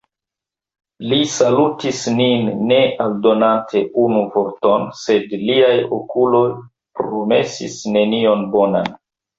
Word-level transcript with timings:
Li 1.11 1.19
salutis 1.33 1.99
nin 2.21 2.49
ne 2.71 2.79
aldonante 3.05 3.85
unu 4.07 4.25
vorton, 4.39 4.91
sed 5.05 5.39
liaj 5.47 5.77
okuloj 6.01 6.45
promesis 7.03 7.81
nenion 7.97 8.49
bonan. 8.59 8.95